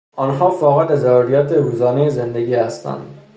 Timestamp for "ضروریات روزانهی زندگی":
0.95-2.53